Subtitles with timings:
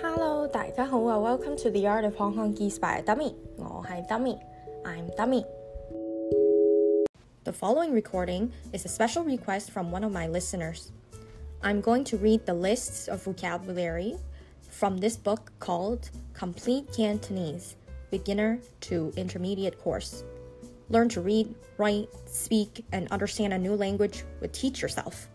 [0.00, 3.34] Hello，大家好啊！Welcome to the Art of Hong Kongese by Dummy。
[3.56, 5.44] 我係 Dummy，I'm Dummy。
[7.42, 10.92] The following recording is a special request from one of my listeners.
[11.62, 14.14] I'm going to read the lists of vocabulary
[14.70, 17.74] from this book called Complete Cantonese
[18.12, 20.22] Beginner to Intermediate Course.
[20.90, 25.26] Learn to read, write, speak, and understand a new language with Teach Yourself.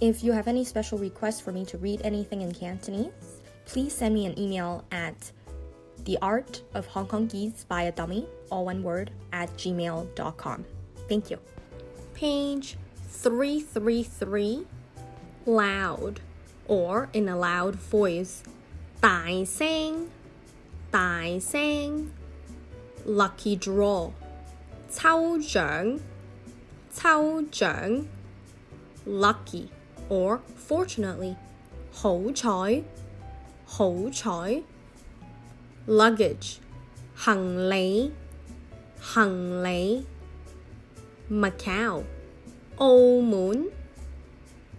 [0.00, 4.14] If you have any special requests for me to read anything in Cantonese, please send
[4.14, 5.32] me an email at
[6.04, 10.64] the art of Hong Kongese by a dummy, all one word, at gmail.com.
[11.08, 11.38] Thank you.
[12.14, 12.76] Page
[13.08, 14.66] 333
[15.44, 16.20] Loud
[16.68, 18.42] or in a loud voice.
[19.00, 20.08] 大聲,
[20.92, 22.10] 大聲.
[23.04, 24.12] Lucky draw.
[24.88, 25.98] 抽獎,
[26.94, 28.06] 抽獎.
[29.04, 29.70] Lucky
[30.08, 31.36] or fortunately.
[31.90, 32.82] 好彩
[33.71, 34.63] 好彩
[35.87, 36.57] Luggage
[37.15, 38.11] 行李
[38.99, 40.05] 行李
[41.29, 42.03] Macau
[42.77, 43.69] 澳门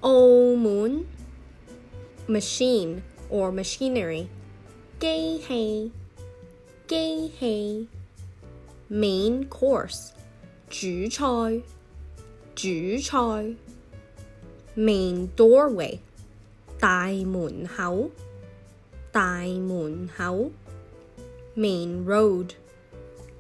[0.00, 1.05] 澳门
[2.27, 4.27] Machine or machinery
[4.98, 5.92] 机器
[6.86, 7.88] 机器
[8.91, 10.11] Main course
[10.70, 11.62] 主菜
[12.55, 12.69] 主
[13.02, 13.55] 菜
[14.77, 15.98] Main doorway
[16.78, 18.11] 大门口
[19.12, 20.50] 大门口
[21.56, 22.50] Main road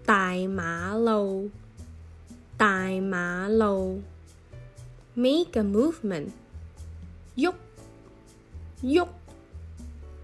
[0.04, 1.50] 大马路
[2.56, 4.02] 大马路
[5.14, 6.30] Make a movement
[7.36, 7.52] 喐
[8.82, 9.06] 喐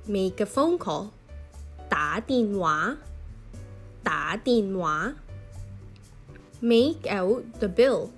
[0.07, 1.09] Make a phone call
[1.89, 2.97] 打电话
[4.03, 5.15] 打电话
[6.61, 8.09] Make out the bill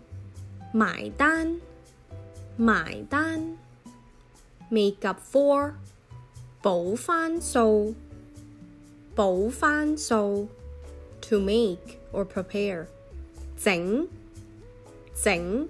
[0.72, 1.60] 埋单
[2.56, 3.58] 埋单
[4.70, 5.72] Make up for
[6.62, 7.94] 补返数
[9.14, 10.48] 补返数
[11.28, 12.86] To make or prepare
[13.56, 14.06] 整
[15.14, 15.68] 整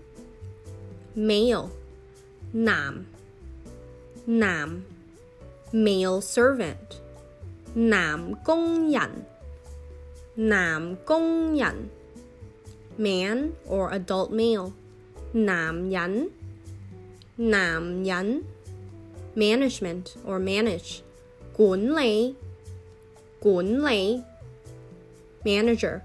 [1.15, 1.69] Male
[2.53, 3.05] 男
[4.27, 4.83] 男
[5.73, 6.77] Male servant
[7.75, 9.11] 男工人
[10.35, 11.89] 男工人
[12.99, 14.73] Man or adult male
[15.33, 16.31] 男人
[17.37, 18.43] 男人
[19.35, 21.01] Management or manage
[21.53, 22.35] 管理
[23.39, 24.23] 管理
[25.45, 26.01] Manager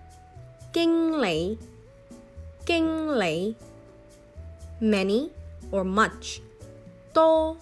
[0.74, 1.58] 经理
[2.66, 3.56] 经理
[4.82, 5.30] Many
[5.72, 6.40] or much
[7.14, 7.58] 多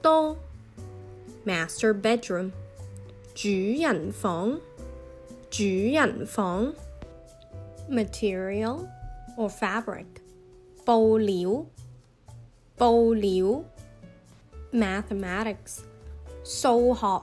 [0.00, 0.36] 多
[1.44, 2.52] Master bedroom
[3.34, 3.48] 主
[3.80, 4.60] 人房
[5.50, 6.74] 主人房
[7.90, 8.86] Material
[9.36, 10.06] or fabric
[10.84, 11.66] 布料
[12.76, 13.62] 布料
[14.72, 15.80] Mathematics
[16.44, 17.22] 数学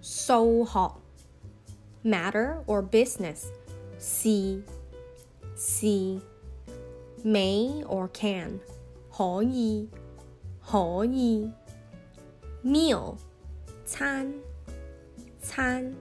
[0.00, 0.92] 数学
[2.04, 3.46] Matter or business
[3.98, 4.62] 事
[5.56, 6.20] 事
[7.24, 8.60] May or can
[9.10, 9.88] 可以
[10.64, 11.50] 可以
[12.64, 13.16] Meal
[13.84, 14.32] 餐
[15.40, 15.94] 餐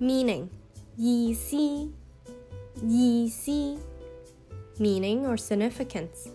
[0.00, 0.48] Meaning
[0.96, 1.56] 意思
[2.82, 3.50] 意思
[4.78, 6.28] Meaning or significance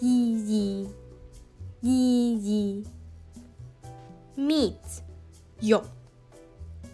[0.00, 0.97] 意义
[1.80, 2.86] 意义
[4.36, 5.02] Meat
[5.60, 5.82] 肉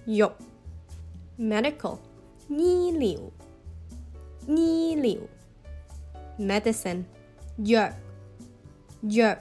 [0.04, 0.32] 肉
[1.38, 1.98] Medical
[2.48, 3.30] 医疗
[4.48, 5.20] 医疗
[6.38, 7.04] Medicine
[7.58, 7.92] 药
[9.02, 9.36] 药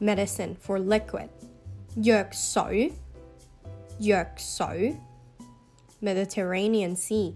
[0.00, 1.28] Medicine for liquid
[1.96, 2.92] 药水
[3.98, 4.96] 药水
[6.00, 7.34] Mediterranean Sea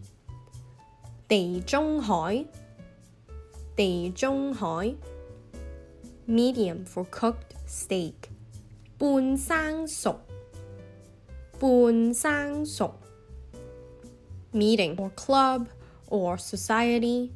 [1.28, 2.46] 地中海
[3.76, 4.94] 地中海
[6.28, 8.30] Medium for cooked steak
[8.98, 10.20] 半生熟
[11.58, 12.94] 半生熟
[14.52, 15.66] Meeting or club
[16.08, 17.30] or society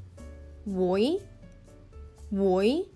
[0.66, 1.20] 会
[2.30, 2.86] 会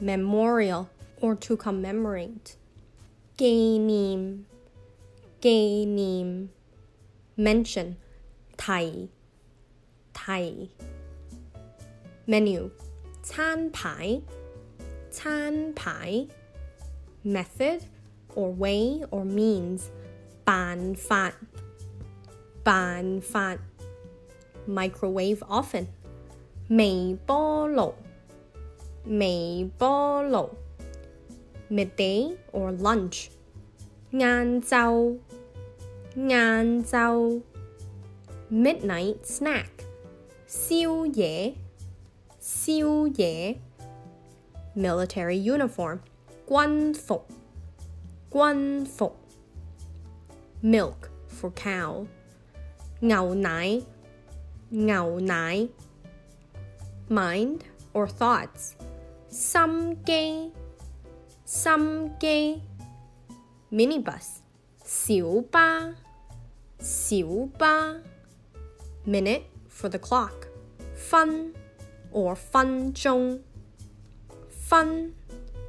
[0.00, 0.86] Memorial
[1.20, 2.56] or to commemorate
[3.36, 4.44] 纪念
[5.40, 6.48] 纪念
[7.36, 7.96] mention
[8.56, 9.08] 提
[10.12, 10.70] 提
[12.26, 12.70] menu
[13.22, 14.20] 餐牌
[15.14, 16.26] 餐牌
[17.24, 17.80] method
[18.34, 19.82] or way or means
[20.44, 21.32] 办法
[22.62, 23.56] 办法
[24.68, 25.86] microwave oven
[26.68, 27.94] 微波炉
[29.04, 30.50] 微波炉
[31.68, 33.28] midday or lunch
[34.10, 35.18] 晏昼
[36.14, 37.42] 晏昼
[38.50, 39.68] midnight snack
[40.46, 41.54] 宵夜
[42.40, 43.60] 宵夜
[44.74, 45.98] military uniform
[46.46, 47.24] 军服
[48.30, 49.12] 军服，
[50.62, 52.06] milk for cow，
[53.00, 53.82] 牛奶
[54.68, 55.68] 牛奶，
[57.08, 57.62] mind
[57.92, 58.74] or thoughts，
[59.28, 60.52] 心机
[61.44, 62.62] 心机，
[63.70, 64.38] minibus
[64.84, 65.92] 小巴
[66.78, 67.16] 小
[67.58, 67.96] 巴，
[69.04, 70.46] minute for the clock，
[70.94, 71.52] 分
[72.12, 73.40] or 分钟
[74.67, 75.13] 分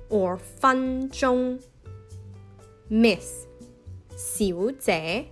[0.08, 1.60] or 分鐘
[2.88, 3.44] ，miss
[4.16, 5.26] 小姐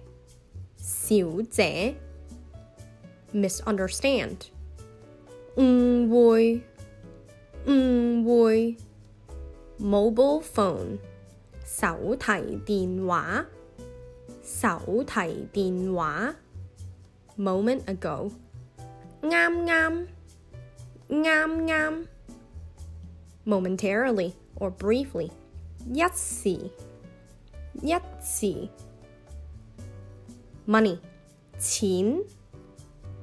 [0.77, 1.95] 小姐
[3.33, 4.37] ，misunderstand
[5.57, 6.61] 誤會
[7.65, 8.77] 誤會
[9.81, 10.99] ，mobile phone
[11.65, 12.27] 手提
[12.67, 13.47] 電話
[14.43, 16.35] 手提電話
[17.39, 18.31] ，moment ago
[19.23, 20.07] 啱啱
[21.09, 22.14] 啱啱
[23.45, 25.31] momentarily or briefly.
[25.89, 26.71] Yatsi.
[27.81, 28.71] Yatsi.
[30.67, 31.01] Money.
[31.59, 32.25] Qin.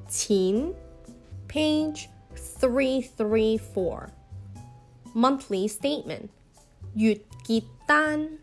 [0.08, 0.76] Qin.
[1.48, 4.12] Page 334.
[5.14, 6.30] Monthly statement.
[6.96, 8.38] Yut gitan.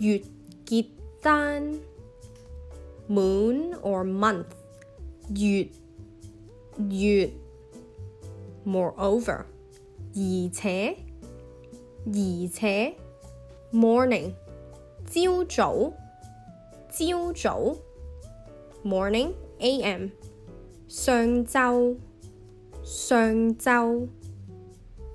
[0.00, 0.24] Yut
[0.64, 1.80] gitan.
[3.08, 4.54] Moon or month.
[5.32, 5.70] Yut.
[6.80, 7.32] Yut.
[8.64, 9.46] Moreover.
[10.18, 10.96] 而且
[12.06, 12.96] 而且
[13.72, 14.32] ，morning
[15.06, 15.92] 朝早
[16.90, 17.76] 朝早
[18.84, 20.08] ，morning a.m.
[20.88, 21.96] 上晝
[22.82, 24.08] 上晝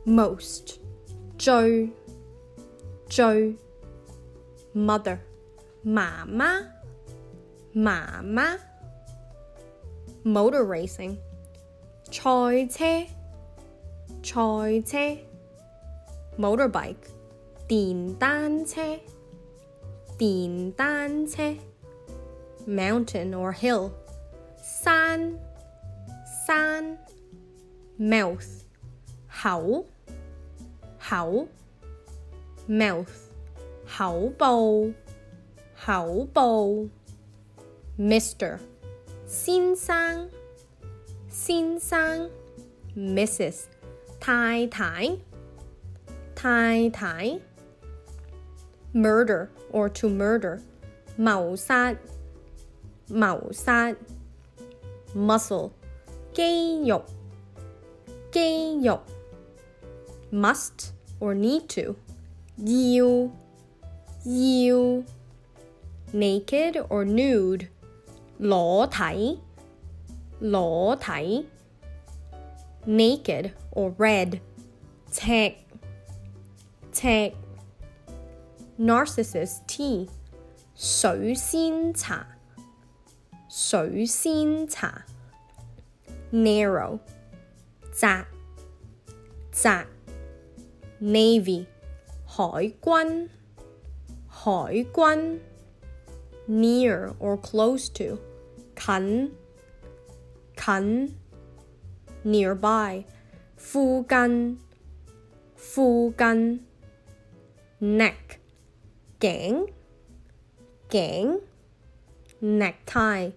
[0.06, 0.76] ，most
[1.38, 1.90] 最
[3.10, 3.58] 最
[4.74, 5.18] ，mother
[5.84, 6.66] 媽媽
[7.74, 8.58] 媽媽
[10.24, 11.18] ，motor racing
[12.10, 13.23] 賽車
[14.23, 15.19] 赛车，
[16.39, 16.97] motorbike
[17.67, 18.99] 电单车
[20.19, 21.57] 电单车，
[22.67, 23.91] mountain or hill
[24.63, 25.39] 山
[26.47, 26.99] 山，
[27.99, 28.63] mouth
[29.29, 29.85] 口
[30.99, 31.47] 口，
[32.69, 33.07] mouth
[33.87, 34.93] 口部
[35.75, 36.89] 口部，
[37.99, 38.59] Mr
[39.27, 40.29] 先生
[41.29, 42.31] 先生，
[42.97, 43.65] Mrs
[44.23, 45.17] 太太
[46.35, 47.41] 太太，
[48.93, 50.61] murder or to murder
[51.19, 51.97] 谋杀
[53.09, 53.97] 谋杀，
[55.15, 55.71] muscle
[56.33, 57.05] 肌肉
[58.31, 59.01] 肌肉，
[60.31, 61.97] must or need to
[62.59, 63.31] 要
[64.25, 65.03] 要，
[66.13, 67.69] naked or nude
[68.39, 69.41] 裸体
[70.39, 71.47] 裸体
[72.87, 74.41] ，naked or red
[75.11, 75.55] 赤
[76.93, 77.33] 赤，
[78.79, 80.09] narcissus tea
[80.75, 82.27] 水仙茶
[83.49, 85.05] 水仙茶，
[86.31, 86.99] narrow
[87.93, 88.27] 窄
[89.51, 89.87] 窄，
[91.01, 91.67] navy
[92.25, 93.29] 海军
[94.29, 94.51] 海
[94.93, 95.41] 军，
[96.47, 98.19] near or close to
[98.77, 99.33] 近
[100.57, 101.17] 近
[102.25, 103.05] ，nearby
[103.57, 104.59] 附近
[105.57, 106.61] 附近，
[107.81, 108.15] neck
[109.21, 109.69] 颈
[110.89, 111.41] 颈，
[112.41, 113.33] necktie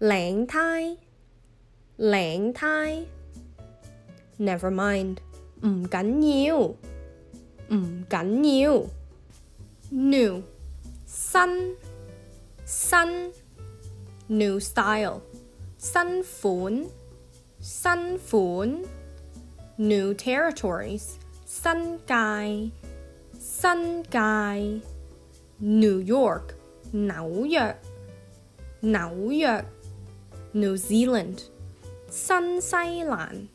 [0.00, 0.96] 领呔
[1.96, 3.06] 领呔，
[4.38, 5.18] never mind
[5.62, 6.58] 唔紧要
[7.68, 8.84] 唔紧要，
[9.90, 10.42] new
[11.06, 11.76] 新
[12.66, 13.32] 新，
[14.26, 15.20] new style
[15.78, 16.84] 新款
[17.61, 18.83] 新款
[19.75, 22.71] ，new territories 新界
[23.37, 24.81] 新界
[25.57, 26.53] ，New York
[26.93, 27.75] 紐約
[28.81, 29.65] 紐約
[30.53, 31.41] ，New Zealand
[32.09, 33.47] 新西蘭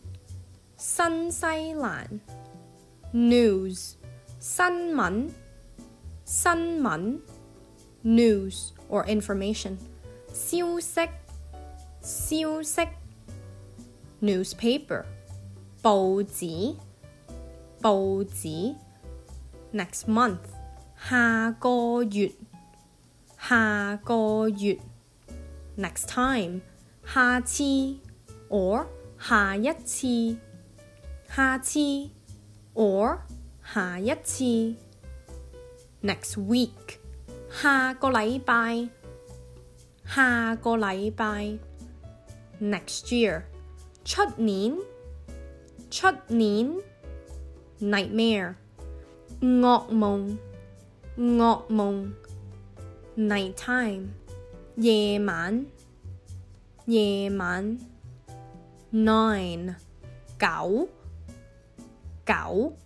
[0.76, 2.20] 新西蘭
[3.14, 3.94] ，news
[4.38, 5.30] 新聞
[6.26, 7.18] 新聞
[8.04, 9.78] ，news or information
[10.30, 11.08] 消息
[12.02, 12.86] 消息
[14.23, 15.03] ，newspaper
[15.81, 16.75] 报纸
[17.81, 18.75] 报纸，
[19.73, 20.39] next month
[21.09, 22.31] 下个月
[23.37, 24.77] 下个月，
[25.77, 26.61] next time
[27.05, 27.63] 下次
[28.49, 28.85] or
[29.17, 30.37] 下一次
[31.33, 31.79] 下次
[32.73, 33.19] or
[33.63, 34.43] 下一次，
[36.03, 36.97] next week
[37.49, 38.89] 下个礼拜
[40.05, 41.57] 下个礼拜，
[42.61, 43.43] next year
[44.04, 44.76] 出年
[45.90, 46.70] 出年
[47.80, 48.54] ，nightmare
[49.40, 50.36] 噩夢
[51.16, 52.10] 噩夢
[53.16, 54.08] ，nighttime，
[54.76, 55.64] 夜晚，
[56.84, 57.78] 夜晚
[58.92, 59.74] ，nine，
[60.38, 60.88] 九，
[62.26, 62.76] 九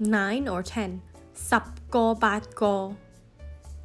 [0.00, 1.00] ，nine or ten，
[1.34, 2.94] 十個八個，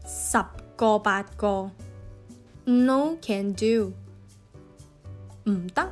[0.06, 0.42] 十
[0.78, 1.72] 個八個
[2.64, 3.92] ，no can do，
[5.50, 5.92] 唔得，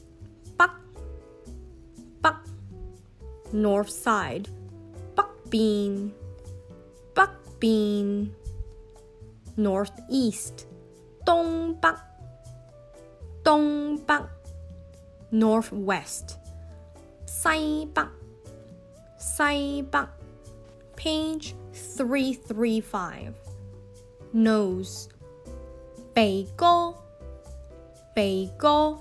[3.52, 4.48] ，north side，
[5.14, 6.12] 北边。
[7.58, 8.30] 边
[9.56, 10.66] northeast
[11.24, 11.94] 东北
[13.42, 14.28] 东北
[15.32, 16.36] northwest
[17.26, 18.06] 西北
[19.16, 20.06] 西北
[20.96, 21.54] page
[21.96, 23.32] three three five
[24.34, 25.08] nose
[26.12, 26.94] 鼻哥
[28.14, 28.98] 鼻哥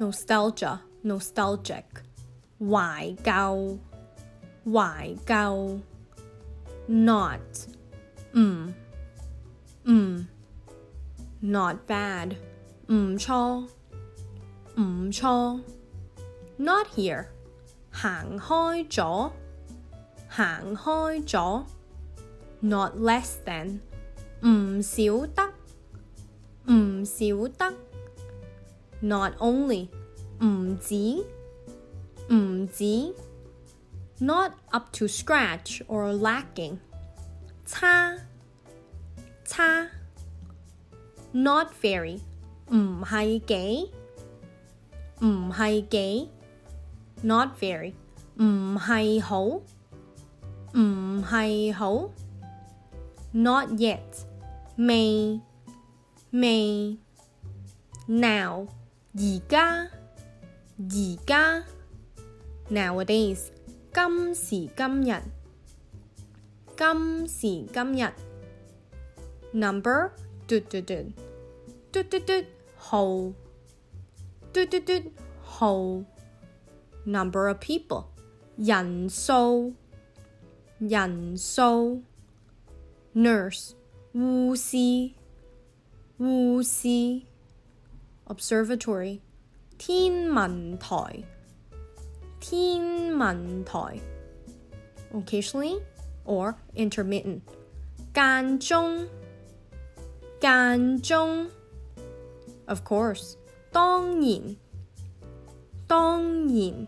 [0.00, 1.84] nostalgia nostalgic
[2.62, 3.78] 怀旧
[4.66, 5.80] 怀旧
[6.86, 7.40] not
[8.34, 8.74] 唔
[9.84, 10.26] 唔
[11.40, 12.34] not bad
[12.88, 13.68] 唔错
[14.76, 15.60] 唔错
[16.56, 17.26] not here
[17.90, 19.30] 行开咗
[20.28, 21.64] 行开咗
[22.60, 23.78] not less than
[24.44, 27.74] 唔少得唔少得
[29.00, 29.88] not only
[30.42, 31.24] 唔止
[32.32, 33.14] 唔止
[34.18, 36.78] not up to scratch or lacking.
[37.64, 38.16] 差
[39.44, 39.88] 差
[41.32, 42.20] not very
[42.70, 43.92] 唔系几
[45.20, 46.28] 唔系几
[47.22, 47.92] not very
[48.36, 52.10] 唔系好唔系好
[53.32, 53.98] not yet
[54.76, 55.40] 未
[56.30, 56.96] 未
[58.06, 58.66] now
[59.14, 59.88] 而家
[60.78, 61.64] 而家
[62.72, 63.50] nowadays
[63.92, 65.22] 今时今日，
[66.76, 68.12] 今时今日，
[69.52, 70.10] number
[70.46, 71.12] 嘟嘟嘟
[71.90, 72.44] 嘟嘟嘟
[72.76, 73.32] 号，
[74.52, 75.12] 嘟嘟嘟
[75.42, 76.04] 号，
[77.04, 78.04] number of people
[78.56, 79.74] 人数
[80.78, 82.02] 人数，
[83.14, 83.72] nurse
[84.14, 85.14] 护士
[86.18, 87.22] 护士，
[88.26, 89.20] observatory
[89.78, 91.24] 天文台。
[92.42, 94.00] 天文台，
[95.12, 95.80] occasionally
[96.24, 97.40] or intermittent，
[98.14, 99.08] 间中
[100.40, 101.50] 间中，
[102.66, 103.34] of course，
[103.72, 104.56] 当然
[105.86, 106.86] 当然，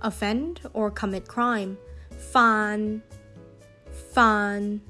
[0.00, 1.76] offend or commit crime，
[2.18, 3.00] 犯
[4.12, 4.80] 犯，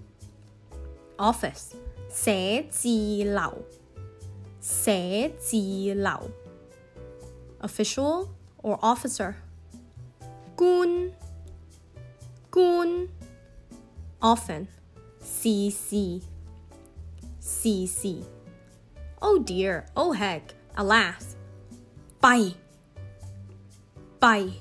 [1.16, 1.72] office，
[2.08, 2.88] 写字
[3.24, 3.58] 楼
[4.60, 5.56] 写字
[5.94, 6.30] 楼，
[7.60, 8.28] official
[8.62, 9.34] or officer。
[10.57, 11.13] kun.
[12.51, 13.09] Kun.
[14.21, 14.67] Often.
[15.21, 16.21] Cc
[17.47, 18.23] cc
[19.21, 19.85] oh dear.
[19.95, 20.53] Oh heck.
[20.75, 21.35] Alas.
[22.21, 22.53] Bye.
[24.19, 24.51] Bye.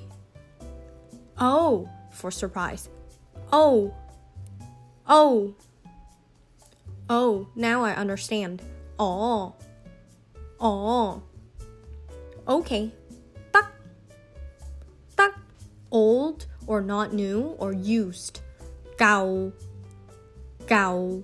[1.38, 2.88] Oh for surprise.
[3.53, 3.93] Oh.
[5.09, 5.55] Oh.
[7.09, 8.62] Oh now i understand.
[8.99, 9.55] Oh
[10.61, 11.23] oh
[12.49, 12.93] okay
[15.90, 18.40] old or not new or used.
[18.99, 19.52] Gao,
[20.66, 21.23] gao,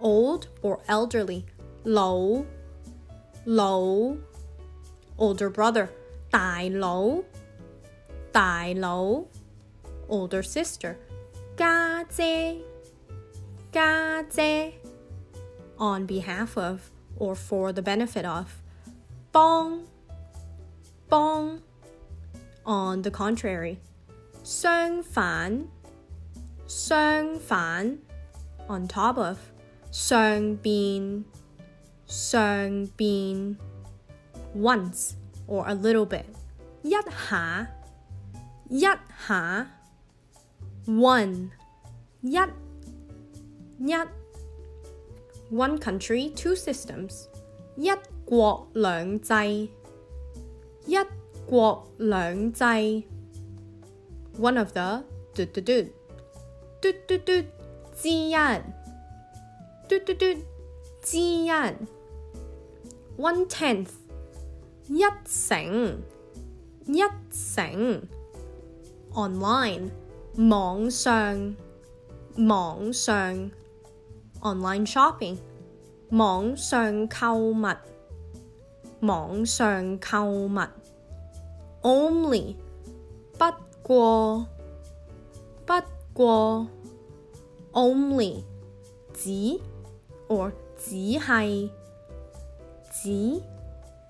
[0.00, 1.46] old or elderly.
[1.84, 2.46] Low,
[3.44, 4.18] low,
[5.18, 5.90] older brother.
[6.32, 7.24] Dai low,
[8.32, 9.28] dai low,
[10.08, 10.96] older sister.
[11.56, 12.62] Ga zhe,
[13.72, 14.74] ga zhe,
[15.78, 18.62] on behalf of or for the benefit of.
[19.32, 19.88] Bong,
[21.08, 21.62] bong
[22.65, 23.77] on the contrary，
[24.43, 25.67] 相反，
[26.67, 27.97] 相反，
[28.67, 29.37] on top of，
[29.91, 31.23] 上边，
[32.07, 32.41] 上
[32.97, 33.55] 边，
[34.55, 35.13] once
[35.47, 36.25] or a little bit，
[36.83, 36.91] 一
[37.29, 37.67] 下，
[38.69, 39.67] 一下，
[40.85, 41.49] one，
[42.21, 42.35] 一，
[43.79, 43.93] 一，
[45.51, 47.27] one country two systems，
[47.75, 47.89] 一
[48.25, 49.33] 国两制，
[50.87, 50.97] 一。
[51.50, 52.62] 國兩制
[54.38, 55.02] ，one of the
[55.34, 55.82] 嘟嘟嘟
[56.80, 57.32] 嘟嘟嘟
[57.96, 58.34] 之一，
[59.88, 60.26] 嘟嘟嘟
[61.02, 61.50] 之一
[63.18, 63.88] ，one tenth
[64.86, 66.00] 一成
[66.86, 67.00] 一
[67.32, 68.00] 成
[69.12, 69.90] ，online
[70.36, 71.56] 網上
[72.36, 73.50] 網上
[74.40, 75.36] online shopping
[76.10, 77.66] 網上購物
[79.00, 80.79] 網上購物
[81.81, 82.55] ，only
[83.37, 83.45] 不
[83.83, 84.47] 过
[85.65, 85.73] 不
[86.13, 86.67] 过。
[87.75, 88.41] only
[89.13, 89.59] 只
[90.29, 91.69] or 只系
[92.89, 93.41] 只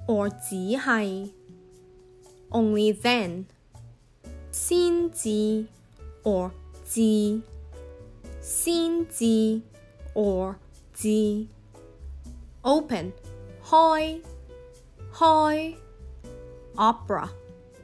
[0.07, 1.31] or 只系
[2.51, 3.45] only then
[4.51, 5.65] 先至
[6.23, 6.51] or
[6.87, 7.41] 至
[8.39, 9.61] 先至
[10.13, 10.55] or
[10.93, 11.47] 至
[12.61, 13.11] open
[13.63, 14.21] 开
[15.11, 15.75] 开
[16.75, 17.29] opera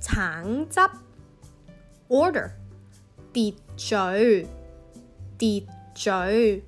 [0.00, 0.80] 橙汁，
[2.08, 2.52] order
[3.32, 4.46] 秩序。
[5.36, 6.62] 秩序，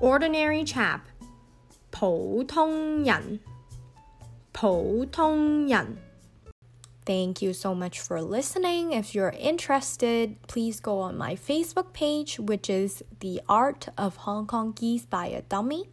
[0.00, 1.00] ordinary chap，
[1.90, 3.38] 普通人，
[4.52, 5.96] 普通人。
[7.04, 8.92] Thank you so much for listening.
[8.92, 14.46] If you're interested, please go on my Facebook page, which is The Art of Hong
[14.46, 15.88] Kong Geese by a Dummy.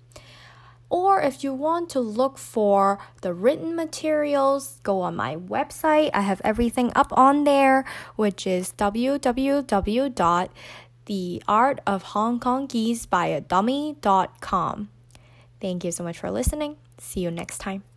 [0.90, 6.10] Or if you want to look for the written materials, go on my website.
[6.14, 7.84] I have everything up on there,
[8.16, 10.48] which is www
[11.06, 12.40] the art of Hong
[13.10, 14.88] by a dummy.com.
[15.60, 16.76] Thank you so much for listening.
[16.98, 17.93] See you next time.